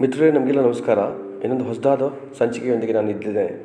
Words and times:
ಮಿತ್ರರೇ, 0.00 0.30
ನಮಗೆಲ್ಲ 0.30 0.60
ನಮಸ್ಕಾರ. 0.60 0.98
ಇನ್ನೊಂದು 1.44 1.64
ಹೊಸದಾದ 1.64 2.12
ಸಂಚಿಕೆಯೊಂದಿಗೆ 2.38 2.92
ನಾನು 2.92 3.10
ಇದ್ದಿದ್ದೆ 3.10 3.64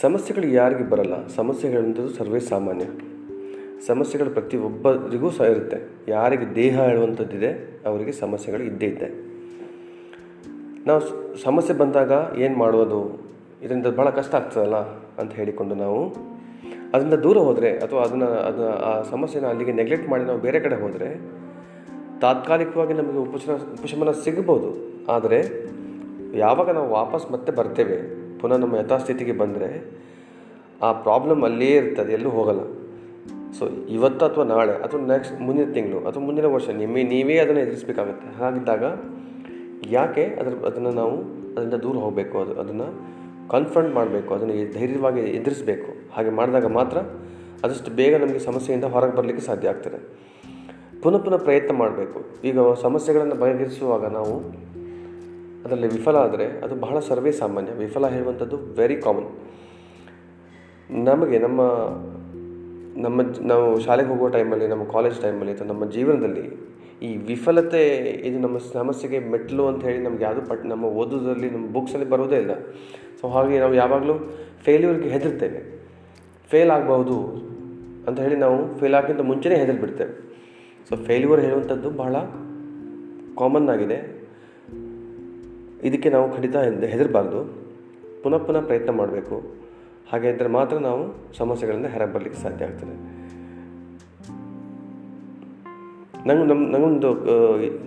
ಸಮಸ್ಯೆಗಳು 0.00 0.46
ಯಾರಿಗೆ 0.52 0.90
ಬರಲ್ಲ. 0.90 1.26
ಸಮಸ್ಯೆಗಳಂಥದ್ದು 1.26 2.08
ಸರ್ವೇ 2.08 2.40
ಸಾಮಾನ್ಯ. 2.40 2.84
ಸಮಸ್ಯೆಗಳು 3.86 4.30
ಪ್ರತಿಯೊಬ್ಬರಿಗೂ 4.30 5.30
ಸಹ 5.30 5.44
ಇರುತ್ತೆ. 5.44 5.76
ಯಾರಿಗೆ 6.08 6.54
ದೇಹ 6.54 6.82
ಹೇಳುವಂಥದ್ದಿದೆ, 6.82 7.80
ಅವರಿಗೆ 7.86 8.12
ಸಮಸ್ಯೆಗಳು 8.12 8.62
ಇದ್ದೇ 8.62 8.86
ಇದ್ದೆ. 8.86 9.08
ನಾವು 10.86 11.36
ಸಮಸ್ಯೆ 11.36 11.76
ಬಂದಾಗ 11.76 12.12
ಏನು 12.38 12.56
ಮಾಡೋದು 12.56 13.30
ಇದರಿಂದ 13.62 13.86
ಭಾಳ 13.86 14.10
ಕಷ್ಟ 14.10 14.34
ಆಗ್ತದಲ್ಲ 14.34 14.76
ಅಂತ 15.18 15.32
ಹೇಳಿಕೊಂಡು 15.32 15.74
ನಾವು 15.74 16.12
ಅದರಿಂದ 16.94 17.14
ದೂರ 17.14 17.38
ಹೋದರೆ 17.38 17.78
ಅಥವಾ 17.78 18.02
ಅದನ್ನು, 18.02 18.26
ಅದನ್ನ 18.26 18.64
ಆ 18.64 19.02
ಸಮಸ್ಯೆನ 19.02 19.46
ಅಲ್ಲಿಗೆ 19.46 19.72
ನೆಗ್ಲೆಕ್ಟ್ 19.72 20.08
ಮಾಡಿ 20.08 20.24
ನಾವು 20.24 20.38
ಬೇರೆ 20.38 20.60
ಕಡೆ 20.60 20.76
ಹೋದರೆ 20.76 21.38
ತಾತ್ಕಾಲಿಕವಾಗಿ 22.20 22.92
ನಮಗೆ 22.92 23.18
ಉಪಶಮ, 23.18 23.52
ಉಪಶಮನ 23.52 24.10
ಸಿಗಬಹುದು. 24.24 24.70
ಆದರೆ 25.12 25.38
ಯಾವಾಗ 26.38 26.70
ನಾವು 26.70 26.90
ವಾಪಸ್ 26.90 27.30
ಮತ್ತೆ 27.30 27.52
ಬರ್ತೇವೆ, 27.52 27.98
ಪುನಃ 28.38 28.56
ನಮ್ಮ 28.56 28.76
ಯಥಾಸ್ಥಿತಿಗೆ 28.76 29.32
ಬಂದರೆ 29.32 29.68
ಆ 30.82 30.92
ಪ್ರಾಬ್ಲಮ್ 30.92 31.42
ಅಲ್ಲೇ 31.42 31.70
ಇರ್ತದೆ, 31.70 32.12
ಎಲ್ಲೂ 32.12 32.30
ಹೋಗಲ್ಲ. 32.30 32.60
ಸೊ 33.58 33.64
ಇವತ್ತು 33.88 34.26
ಅಥವಾ 34.26 34.44
ನಾಳೆ 34.44 34.72
ಅಥವಾ 34.72 35.00
ನೆಕ್ಸ್ಟ್ 35.00 35.40
ಮುಂದಿನ 35.40 35.72
ತಿಂಗಳು 35.72 36.00
ಅಥವಾ 36.08 36.22
ಮುಂದಿನ 36.22 36.46
ವರ್ಷ 36.46 36.68
ನಿಮ್ಮೇ, 36.68 37.02
ನೀವೇ 37.02 37.36
ಅದನ್ನು 37.38 37.60
ಎದುರಿಸಬೇಕಾಗುತ್ತೆ. 37.60 38.38
ಹಾಗಿದ್ದಾಗ 38.38 38.84
ಯಾಕೆ 39.90 40.24
ಅದರ, 40.24 40.54
ಅದನ್ನು 40.66 40.90
ನಾವು 40.90 41.14
ಅದರಿಂದ 41.54 41.74
ದೂರ 41.74 41.96
ಹೋಗಬೇಕು, 41.96 42.38
ಅದು, 42.38 42.60
ಅದನ್ನು 42.60 42.88
ಕನ್ಫ್ರಂಟ್ 43.50 43.94
ಮಾಡಬೇಕು, 43.94 44.34
ಅದನ್ನು 44.34 44.54
ಧೈರ್ಯವಾಗಿ 44.78 45.20
ಎದುರಿಸಬೇಕು. 45.20 46.12
ಹಾಗೆ 46.12 46.30
ಮಾಡಿದಾಗ 46.30 46.66
ಮಾತ್ರ 46.66 46.98
ಅದಷ್ಟು 47.64 47.90
ಬೇಗ 47.90 48.14
ನಮಗೆ 48.16 48.38
ಸಮಸ್ಯೆಯಿಂದ 48.38 48.84
ಹೊರಗೆ 48.84 49.16
ಬರಲಿಕ್ಕೆ 49.16 49.44
ಸಾಧ್ಯ 49.46 49.68
ಆಗ್ತದೆ. 49.68 49.98
ಪುನಃ 51.02 51.18
ಪುನಃ 51.18 51.36
ಪ್ರಯತ್ನ 51.36 51.76
ಮಾಡಬೇಕು. 51.76 52.20
ಈಗ 52.44 52.58
ಸಮಸ್ಯೆಗಳನ್ನು 52.82 53.34
ಬಗೆಹರಿಸುವಾಗ 53.34 54.04
ನಾವು 54.12 54.34
ಅದರಲ್ಲಿ 55.64 55.88
ವಿಫಲ 55.88 56.16
ಆದರೆ 56.16 56.46
ಅದು 56.46 56.74
ಬಹಳ 56.74 56.98
ಸರ್ವೇ 56.98 57.32
ಸಾಮಾನ್ಯ. 57.32 57.72
ವಿಫಲ 57.72 58.06
ಹೇಳುವಂಥದ್ದು 58.06 58.56
ವೆರಿ 58.74 58.96
ಕಾಮನ್ 58.96 59.28
ನಮಗೆ 60.90 61.38
ನಮ್ಮ 61.38 61.60
ನಮ್ಮ 63.00 63.20
ನಾವು 63.46 63.80
ಶಾಲೆಗೆ 63.80 64.08
ಹೋಗುವ 64.08 64.28
ಟೈಮಲ್ಲಿ 64.28 64.66
ನಮ್ಮ 64.66 64.84
ಕಾಲೇಜ್ 64.84 65.20
ಟೈಮಲ್ಲಿ 65.20 65.52
ಅಥವಾ 65.52 65.68
ನಮ್ಮ 65.68 65.90
ಜೀವನದಲ್ಲಿ 65.90 66.68
ಈ 67.02 67.16
ವಿಫಲತೆ 67.16 67.82
ಇದು 68.04 68.38
ನಮ್ಮ 68.38 68.58
ಸಮಸ್ಯೆಗೆ 68.58 69.18
ಮೆಟ್ಟಲು 69.18 69.66
ಅಂತ 69.66 69.84
ಹೇಳಿ 69.84 69.98
ನಮ್ಗೆ 69.98 70.24
ಯಾವುದು 70.24 70.42
ಪಟ್, 70.42 70.66
ನಮ್ಮ 70.66 70.84
ಓದೋದ್ರಲ್ಲಿ, 70.84 71.50
ನಮ್ಮ 71.50 71.66
ಬುಕ್ಸಲ್ಲಿ 71.66 72.08
ಬರೋದೇ 72.10 72.36
ಇಲ್ಲ. 72.36 72.50
ಸೊ 73.20 73.28
ಹಾಗೆ 73.28 73.60
ನಾವು 73.60 73.74
ಯಾವಾಗಲೂ 73.74 74.14
ಫೇಲ್ಯೂರ್ಗೆ 74.64 75.08
ಹೆದರ್ತೇವೆ. 75.08 75.60
ಫೇಲ್ 76.50 76.70
ಆಗಬಹುದು 76.70 77.16
ಅಂತ 78.06 78.20
ಹೇಳಿ 78.20 78.36
ನಾವು 78.36 78.78
ಫೇಲ್ 78.78 78.94
ಆಗೋಕ್ಕಿಂತ 78.94 79.20
ಮುಂಚೆನೇ 79.20 79.54
ಹೆದರಿ 79.54 79.80
ಬಿಡ್ತೇವೆ 79.80 80.28
ಸೊ 80.88 80.96
ಫೇಲ್ಯೂರ್ 80.96 81.40
ಹೇಳುವಂಥದ್ದು 81.40 81.90
ಬಹಳ 81.90 82.16
ಕಾಮನ್ 83.38 83.68
ಆಗಿದೆ. 83.68 84.28
ಇದಕ್ಕೆ 85.82 86.10
ನಾವು 86.10 86.32
ಖಂಡಿತ 86.32 86.56
ಹೆದ್- 86.56 86.86
ಹೆದರಬಾರ್ದು. 86.86 87.54
ಪುನಃ 88.22 88.38
ಪುನಃ 88.38 88.60
ಪ್ರಯತ್ನ 88.60 88.90
ಮಾಡಬೇಕು. 88.90 89.42
ಹಾಗೆ 90.12 90.28
ಇದ್ದರೆ 90.28 90.48
ಮಾತ್ರ 90.48 90.76
ನಾವು 90.76 91.34
ಸಮಸ್ಯೆಗಳಿಂದ 91.36 91.86
ಹೊರಗೆ 91.86 92.14
ಬರಲಿಕ್ಕೆ 92.14 92.42
ಸಾಧ್ಯ 92.42 92.64
ಆಗ್ತದೆ. 92.64 93.18
ನಂಗೆ 96.28 96.46
ನಮ್ಮ 96.46 96.76
ನನಗೊಂದು 96.76 97.14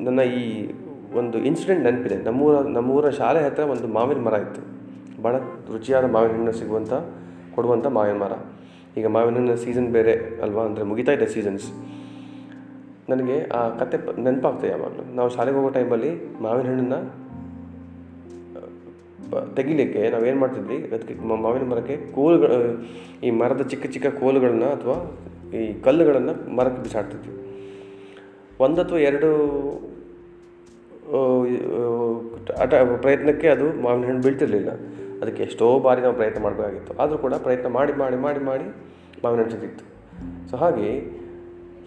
ನನ್ನ 0.03 0.19
ಈ 0.19 0.73
ಒಂದು 1.13 1.37
ಇನ್ಸಿಡೆಂಟ್ 1.37 1.83
ನೆನಪಿದೆ. 1.83 2.17
ನಮ್ಮೂರ 2.17 2.59
ನಮ್ಮೂರ 2.59 3.09
ಶಾಲೆ 3.09 3.43
ಹತ್ತಿರ 3.43 3.65
ಒಂದು 3.65 3.87
ಮಾವಿನ 3.87 4.17
ಮರ 4.17 4.33
ಇತ್ತು. 4.33 4.61
ಭಾಳ 5.21 5.37
ರುಚಿಯಾದ 5.71 6.11
ಮಾವಿನ 6.11 6.31
ಹಣ್ಣು 6.31 6.51
ಸಿಗುವಂಥ 6.51 6.93
ಕೊಡುವಂಥ 7.55 7.85
ಮಾವಿನ 7.85 8.15
ಮರ. 8.15 8.31
ಈಗ 8.97 9.07
ಮಾವಿನ 9.07 9.35
ಹಣ್ಣಿನ 9.35 9.55
ಸೀಸನ್ 9.55 9.87
ಬೇರೆ 9.87 10.41
ಅಲ್ವಾ? 10.41 10.65
ಅಂದರೆ 10.65 10.83
ಮುಗಿತಾ 10.83 11.25
ಸೀಸನ್ಸ್ 11.25 11.90
ನನಗೆ 13.09 13.37
ಆ 13.49 13.69
ಕತೆ 13.69 13.97
ನೆನಪಾಗ್ತದೆ 14.21 14.69
ಯಾವಾಗಲೂ. 14.69 15.15
ನಾವು 15.15 15.29
ಶಾಲೆಗೆ 15.29 15.57
ಹೋಗೋ 15.57 15.69
ಟೈಮಲ್ಲಿ 15.69 16.11
ಮಾವಿನ 16.41 16.67
ಹಣ್ಣನ್ನು 16.67 16.99
ತೆಗಿಲಿಕ್ಕೆ 19.55 20.09
ನಾವೇನು 20.09 20.39
ಮಾಡ್ತಿದ್ವಿ, 20.39 20.77
ಅದಕ್ಕೆ 20.77 21.13
ಮಾವಿನ 21.43 21.63
ಮರಕ್ಕೆ 21.69 21.97
ಕೋಲುಗಳು, 22.15 22.57
ಈ 23.23 23.29
ಮರದ 23.31 23.61
ಚಿಕ್ಕ 23.61 23.85
ಚಿಕ್ಕ 23.85 24.07
ಕೋಲುಗಳನ್ನ 24.19 24.63
ಅಥವಾ 24.63 24.97
ಈ 25.57 25.73
ಕಲ್ಲುಗಳನ್ನು 25.81 26.33
ಮರಕ್ಕೆ 26.55 26.83
ಬಿಸಾಡ್ತಿದ್ವಿ. 26.83 27.33
ಒಂದು 28.59 28.81
ಅಥವಾ 28.81 28.99
ಎರಡು 28.99 29.29
ಆಟ 32.61 32.73
ಪ್ರಯತ್ನಕ್ಕೆ 33.01 33.47
ಅದು 33.47 33.73
ಮಾವಿನ 33.81 34.05
ಹಣ್ಣು 34.05 34.21
ಬೀಳ್ತಿರ್ಲಿಲ್ಲ. 34.21 34.71
ಅದಕ್ಕೆ 35.21 35.43
ಎಷ್ಟೋ 35.43 35.79
ಬಾರಿ 35.79 36.01
ನಾವು 36.01 36.15
ಪ್ರಯತ್ನ 36.15 36.41
ಮಾಡಬೇಕಾಗಿತ್ತು. 36.43 36.93
ಆದರೂ 37.03 37.17
ಕೂಡ 37.17 37.33
ಪ್ರಯತ್ನ 37.33 37.67
ಮಾಡಿ 37.67 37.93
ಮಾಡಿ 37.93 38.17
ಮಾಡಿ 38.17 38.39
ಮಾಡಿ 38.39 38.63
ಮಾವಿನ 39.23 39.39
ಹಣ್ಣು 39.39 39.51
ಸಿಗ್ತಿತ್ತು 39.51 39.85
ಸೊ 40.49 40.57
ಹಾಗೆ 40.57 41.20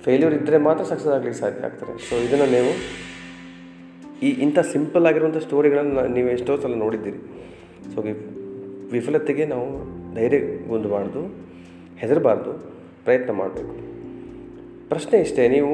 ಫೇಲ್ಯೂರ್ 0.04 0.34
ಇದ್ದರೆ 0.34 0.58
ಮಾತ್ರ 0.58 0.84
ಸಕ್ಸಸ್ 0.84 1.08
ಆಗಲಿಕ್ಕೆ 1.08 1.40
ಸಾಧ್ಯ 1.40 1.64
ಆಗ್ತದೆ. 1.64 2.10
ಸೊ 2.10 2.16
ಇದನ್ನು 2.16 2.46
ನೀವು 2.46 2.72
ಈ 4.22 4.30
ಇಂಥ 4.30 4.58
ಸಿಂಪಲ್ 4.58 5.06
ಆಗಿರುವಂಥ 5.06 5.36
ಸ್ಟೋರಿಗಳನ್ನು 5.36 6.06
ನೀವು 6.06 6.28
ಎಷ್ಟೋ 6.28 6.56
ಸಲ 6.56 6.74
ನೋಡಿದ್ದೀರಿ. 6.74 7.18
ಸೊ 7.94 8.04
ವಿಫಲತೆಗೆ 8.92 9.44
ನಾವು 9.44 9.94
ಧೈರ್ಯಗೊಂಡಬಾರ್ದು 10.14 11.34
ಹೆದರಬಾರ್ದು, 11.96 12.52
ಪ್ರಯತ್ನ 13.04 13.32
ಮಾಡಬೇಕು. 13.32 13.74
ಪ್ರಶ್ನೆ 14.88 15.20
ಇಷ್ಟೇ, 15.20 15.48
ನೀವು 15.48 15.72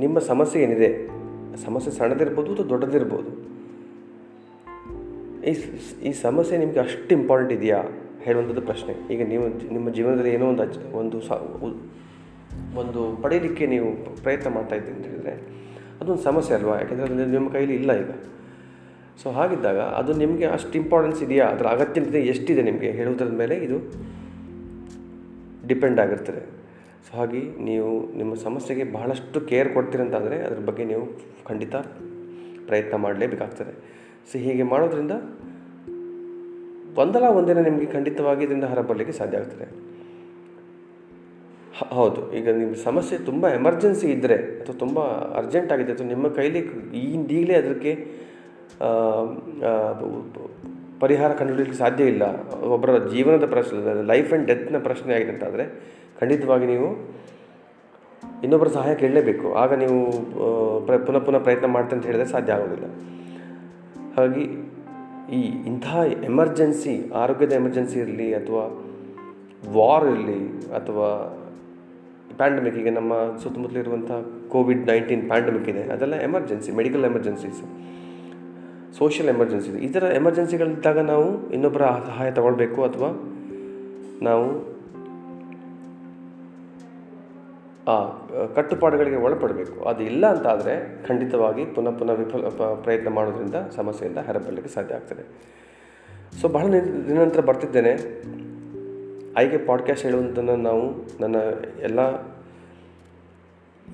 ನಿಮ್ಮ 0.00 0.18
ಸಮಸ್ಯೆ 0.18 0.62
ಏನಿದೆ? 0.62 1.08
ಸಮಸ್ಯೆ 1.64 1.92
ಸಣ್ಣದಿರ್ಬೋದು 1.92 2.52
ಅಥವಾ 2.52 2.66
ದೊಡ್ಡದಿರ್ಬೋದು? 2.66 3.30
ಈ 5.44 5.54
ಈ 6.02 6.12
ಸಮಸ್ಯೆ 6.12 6.58
ನಿಮಗೆ 6.58 6.80
ಅಷ್ಟು 6.80 7.14
ಇಂಪಾರ್ಟೆಂಟ್ 7.14 7.52
ಇದೆಯಾ? 7.52 7.82
ಹೇಳುವಂಥದ್ದು 8.22 8.60
ಪ್ರಶ್ನೆ. 8.60 9.14
ಈಗ 9.14 9.28
ನೀವು 9.28 9.72
ನಿಮ್ಮ 9.72 9.90
ಜೀವನದಲ್ಲಿ 9.90 10.34
ಏನೋ 10.34 10.46
ಒಂದು 10.46 10.92
ಒಂದು 10.92 12.05
ಒಂದು 12.74 13.22
ಪಡೀಲಿಕ್ಕೆ 13.22 13.66
ನೀವು 13.66 14.16
ಪ್ರಯತ್ನ 14.22 14.48
ಮಾಡ್ತಾ 14.48 14.76
ಇದ್ದೀರಿ 14.76 14.96
ಅಂತ 14.96 15.06
ಹೇಳಿದರೆ, 15.06 15.56
ಅದೊಂದು 16.00 16.22
ಸಮಸ್ಯೆ 16.22 16.56
ಅಲ್ವಾ? 16.56 16.78
ಯಾಕೆಂದರೆ 16.78 17.04
ಅದು 17.04 17.26
ನಿಮ್ಮ 17.26 17.52
ಕೈಲಿ 17.52 17.74
ಇಲ್ಲ 17.74 17.92
ಈಗ. 17.92 18.10
ಸೊ 19.22 19.30
ಹಾಗಿದ್ದಾಗ 19.30 19.78
ಅದು 19.78 20.12
ನಿಮಗೆ 20.12 20.46
ಅಷ್ಟು 20.46 20.72
ಇಂಪಾರ್ಟೆನ್ಸ್ 20.72 21.22
ಇದೆಯಾ? 21.22 21.46
ಅದರ 21.46 21.66
ಅಗತ್ಯತೆ 21.66 22.20
ಎಷ್ಟಿದೆ 22.20 22.62
ನಿಮಗೆ? 22.62 22.90
ಹೇಳುವುದರ 22.90 23.24
ಮೇಲೆ 23.24 23.56
ಇದು 23.56 23.78
ಡಿಪೆಂಡ್ 25.68 26.00
ಆಗಿರ್ತದೆ. 26.00 26.56
ಸೊ 27.06 27.18
ಹಾಗೆ 27.18 27.64
ನೀವು 27.64 28.16
ನಿಮ್ಮ 28.16 28.34
ಸಮಸ್ಯೆಗೆ 28.34 28.84
ಬಹಳಷ್ಟು 28.84 29.40
ಕೇರ್ 29.40 29.74
ಕೊಡ್ತೀರಂತಂದರೆ 29.74 30.42
ಅದ್ರ 30.42 30.64
ಬಗ್ಗೆ 30.64 30.84
ನೀವು 30.84 31.20
ಖಂಡಿತ 31.44 31.76
ಪ್ರಯತ್ನ 32.66 32.96
ಮಾಡಲೇಬೇಕಾಗ್ತದೆ. 32.96 33.72
ಸೊ 34.32 34.38
ಹೀಗೆ 34.38 34.62
ಮಾಡೋದ್ರಿಂದ 34.62 35.10
ಒಂದಲ್ಲ 36.98 37.24
ಒಂದಿನ 37.24 37.58
ನಿಮಗೆ 37.58 37.86
ಖಂಡಿತವಾಗಿ 37.86 38.44
ಇದರಿಂದ 38.44 38.64
ಹೊರಬರಲಿಕ್ಕೆ 38.64 39.18
ಸಾಧ್ಯ 39.18 39.38
ಆಗ್ತದೆ. 39.38 39.85
ಹೌದು. 41.96 42.20
ಈಗ 42.32 42.48
ನಿಮ್ಮ 42.48 42.74
ಸಮಸ್ಯೆ 42.74 43.18
ತುಂಬ 43.18 43.48
ಎಮರ್ಜೆನ್ಸಿ 43.48 44.06
ಇದ್ದರೆ 44.06 44.34
ಅಥವಾ 44.34 44.76
ತುಂಬ 44.78 45.00
ಅರ್ಜೆಂಟ್ 45.40 45.72
ಆಗಿದೆ 45.72 45.92
ಅಥವಾ 45.92 46.06
ನಿಮ್ಮ 46.06 46.28
ಕೈಲಿ 46.28 46.60
ಈಗಲೇ 46.98 47.54
ಅದಕ್ಕೆ 47.54 47.92
ಪರಿಹಾರ 51.00 51.30
ಕಂಡುಹಿಡಿಯಲಿಕ್ಕೆ 51.32 51.78
ಸಾಧ್ಯ 51.78 52.04
ಇಲ್ಲ. 52.04 52.24
ಒಬ್ಬರ 52.66 52.90
ಜೀವನದ 53.06 53.46
ಪ್ರಶ್ನೆ 53.46 54.06
ಲೈಫ್ 54.06 54.30
ಆ್ಯಂಡ್ 54.32 54.46
ಡೆತ್ನ 54.46 54.78
ಪ್ರಶ್ನೆ 54.78 55.14
ಆಗಿದೆ 55.14 55.32
ಅಂತಾದರೆ 55.32 55.64
ಖಂಡಿತವಾಗಿ 56.20 56.66
ನೀವು 56.66 56.88
ಇನ್ನೊಬ್ಬರ 58.42 58.68
ಸಹಾಯ 58.68 58.94
ಕೇಳಲೇಬೇಕು. 58.94 59.54
ಆಗ 59.54 59.72
ನೀವು 59.74 59.98
ಪ್ರ, 60.86 60.96
ಪುನಃ 60.96 61.18
ಪುನಃ 61.18 61.38
ಪ್ರಯತ್ನ 61.38 61.66
ಮಾಡ್ತೀನಿ 61.66 61.98
ಅಂತ 61.98 62.06
ಹೇಳಿದ್ರೆ 62.06 62.28
ಸಾಧ್ಯ 62.28 62.52
ಆಗೋದಿಲ್ಲ. 62.52 62.86
ಹಾಗಾಗಿ 64.16 64.44
ಈ 65.36 65.40
ಇಂತಹ 65.66 65.96
ಎಮರ್ಜೆನ್ಸಿ 66.24 67.12
ಆರೋಗ್ಯದ 67.14 67.52
ಎಮರ್ಜೆನ್ಸಿ 67.52 67.98
ಇರಲಿ 67.98 68.34
ಅಥವಾ 68.34 68.64
ವಾರ್ 69.72 70.06
ಇರಲಿ 70.08 70.40
ಅಥವಾ 70.70 71.08
ಪ್ಯಾಂಡಮಿಕ್ 72.34 72.76
ಈಗ 72.76 72.94
ನಮ್ಮ 72.94 73.12
ಸುತ್ತಮುತ್ತಲಿರುವಂಥ 73.42 74.10
ಕೋವಿಡ್ 74.48 74.86
ನೈನ್ಟೀನ್ 74.86 75.28
ಪ್ಯಾಂಡಮಿಕ್ 75.28 75.68
ಇದೆ. 75.68 75.82
ಅದೆಲ್ಲ 75.82 76.14
emergency 76.14 76.72
medical 76.72 77.04
emergencies 77.04 77.62
social 78.98 79.36
emergency 79.36 79.70
ಈ 79.70 79.88
ಥರ 79.88 80.02
ಎಮರ್ಜೆನ್ಸಿಗಳಿದ್ದಾಗ 80.02 80.98
ನಾವು 80.98 81.50
ಇನ್ನೊಬ್ಬರ 81.50 81.82
ಸಹಾಯ 81.82 82.30
ತಗೊಳ್ಬೇಕು 82.30 82.84
ಅಥವಾ 82.84 83.08
ನಾವು, 84.22 84.76
ಆ, 87.88 88.26
ಕಟ್ಟುಪಾಡುಗಳಿಗೆ 88.54 89.16
ಒಳಪಡಬೇಕು. 89.16 89.84
ಅದು 89.84 90.02
ಇಲ್ಲ 90.02 90.26
ಅಂತಾದರೆ 90.26 91.06
ಖಂಡಿತವಾಗಿ 91.06 91.64
ಪುನಃ 91.64 91.90
ಪುನಃ 91.90 92.12
ವಿಫಲ 92.12 92.38
ಪ್ರಯತ್ನ 92.74 93.08
ಮಾಡೋದ್ರಿಂದ 93.08 93.54
ಸಮಸ್ಯೆಯಿಂದ 93.70 94.18
ಹೊರಬರಲಿಕ್ಕೆ 94.18 94.74
ಸಾಧ್ಯ 94.74 94.94
ಆಗ್ತದೆ. 94.94 95.56
ಸೊ 96.40 96.48
ಬಹಳ 96.48 96.66
ದಿನ 97.08 97.40
ಬರ್ತಿದ್ದೇನೆ. 97.46 97.92
ಆಯ್ಕೆ 99.36 99.58
ಪಾಡ್ಕಾಸ್ಟ್ 99.58 100.06
ಹೇಳುವಂಥನ್ನು 100.06 100.56
ನಾವು 100.56 101.08
ನನ್ನ 101.20 101.36
ಎಲ್ಲ 101.82 102.00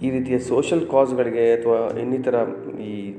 ಈ 0.03 0.11
ರೀತಿಯ 0.11 0.39
ಸೋಷಲ್ 0.39 0.89
ಕಾಸ್ಗಳಿಗೆ 0.89 1.53
ಅಥವಾ 1.55 1.99
ಇನ್ನಿತರ 1.99 2.35
ಈ 2.81 3.15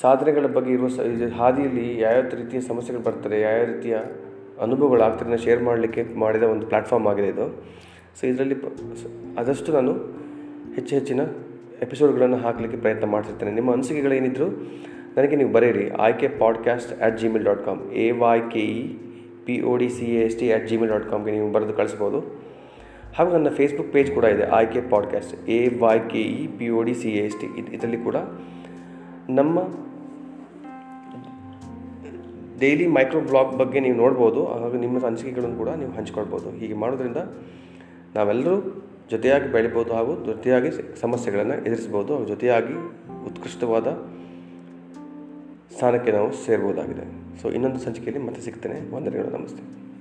ಸಾಧನೆಗಳ 0.00 0.46
ಬಗ್ಗೆ 0.46 0.72
ಇರುವ 0.72 0.88
ಹಾದಿಯಲ್ಲಿ 1.36 2.00
ಯಾವ್ಯಾವ 2.00 2.22
ರೀತಿಯ 2.22 2.60
ಸಮಸ್ಯೆಗಳು 2.60 3.04
ಬರ್ತದೆ, 3.04 3.40
ಯಾವ್ಯಾವ 3.40 3.64
ರೀತಿಯ 3.64 3.94
ಅನುಭವಗಳು 3.94 4.62
ಅನುಭವಗಳಾಗ್ತದೆ 4.62 5.38
ಶೇರ್ 5.38 5.62
ಮಾಡಲಿಕ್ಕೆ 5.62 6.04
ಮಾಡಿದ 6.14 6.42
ಒಂದು 6.42 6.66
ಪ್ಲ್ಯಾಟ್ಫಾರ್ಮ್ 6.66 7.06
ಆಗಿದೆ 7.06 7.28
ಇದು. 7.28 7.64
ಸೊ 8.20 8.26
ಇದರಲ್ಲಿ 8.26 8.54
ಆದಷ್ಟು 9.38 9.72
ನಾನು 9.72 9.92
ಹೆಚ್ಚು 10.74 10.94
ಹೆಚ್ಚಿನ 10.94 11.20
ಎಪಿಸೋಡ್ಗಳನ್ನು 11.82 12.36
ಹಾಕಲಿಕ್ಕೆ 12.36 12.78
ಪ್ರಯತ್ನ 12.78 13.06
ಮಾಡ್ತಿರ್ತೇನೆ. 13.06 13.50
ನಿಮ್ಮ 13.50 13.72
ಅನಿಸಿಕೆಗಳೇನಿದ್ರು 13.72 14.46
ನನಗೆ 15.16 15.36
ನೀವು 15.36 15.52
ಬರೀರಿ 15.52 15.90
Aayke 15.90 16.28
podcast 16.28 17.02
at 17.02 17.18
Gmail 17.18 17.44
dot 17.44 17.64
com 17.64 17.80
A 18.04 18.10
Y 18.10 18.40
K 18.52 18.60
E 18.60 18.80
P 19.46 19.60
O 19.60 19.76
D 19.76 19.88
C 19.88 20.06
S 20.16 20.36
T 20.38 20.46
at 20.52 20.66
Gmail 20.68 20.90
dot 20.90 21.06
ಕಾಮ್ಗೆ 21.10 21.32
ನೀವು 21.32 21.52
ಬರೆದು 21.52 21.72
ಕಳಿಸ್ಬೋದು. 21.72 22.20
ಹಾಗೂ 23.16 23.32
ನನ್ನ 23.32 23.48
ಫೇಸ್ಬುಕ್ 23.48 23.92
ಪೇಜ್ 23.92 24.10
ಕೂಡ 24.14 24.24
ಇದೆ 24.24 24.44
Aayke 24.58 24.80
podcast 24.90 25.48
A 25.48 25.60
Y 25.82 25.98
K 26.12 26.22
E 26.38 26.46
P 26.58 26.68
O 26.68 26.82
D 26.82 26.94
C 26.94 27.10
S 27.10 27.36
T 27.40 27.46
ಇದರಲ್ಲಿ 27.74 27.96
ಕೂಡ. 27.96 28.16
ನಮ್ಮ 29.30 29.58
ಡೈಲಿ 32.60 32.86
ಮೈಕ್ರೋ 32.86 33.20
ಬ್ಲಾಗ್ 33.20 33.54
ಬಗ್ಗೆ 33.56 33.80
ನೀವು 33.80 33.96
ನೋಡ್ಬೋದು, 33.96 34.44
ಹಾಗೂ 34.46 34.76
ನಿಮ್ಮ 34.78 35.06
ಅನಿಸಿಕೆಗಳನ್ನು 35.06 35.56
ಕೂಡ 35.56 35.68
ನೀವು 35.68 35.92
ಹಂಚ್ಕೊಳ್ಬೋದು. 35.92 36.50
ಹೀಗೆ 36.50 36.74
ಮಾಡೋದ್ರಿಂದ 36.74 37.22
ನಾವೆಲ್ಲರೂ 38.14 38.56
ಜೊತೆಯಾಗಿ 39.10 39.52
ಬೆಳಿಬೋದು 39.52 39.92
ಹಾಗೂ 39.92 40.12
ಜೊತೆಯಾಗಿ 40.24 40.70
ಸಮಸ್ಯೆಗಳನ್ನು 41.00 41.56
ಎದುರಿಸ್ಬೋದು 41.60 42.26
ಜೊತೆಯಾಗಿ 42.28 42.76
ಉತ್ಕೃಷ್ಟವಾದ 43.26 43.86
ಸ್ಥಾನಕ್ಕೆ 45.74 46.12
ನಾವು 46.12 46.32
ಸೇರ್ಬೋದಾಗಿದೆ. 46.32 47.04
ಸೊ 47.42 47.48
ಇನ್ನೊಂದು 47.50 47.80
ಸಂಚಿಕೆಯಲ್ಲಿ 47.80 48.26
ಮತ್ತೆ 48.26 48.40
ಸಿಗ್ತೇನೆ. 48.40 48.94
ವಂದನೆಗಳು 48.94 49.30
ನಮಸ್ತೆ. 49.30 49.93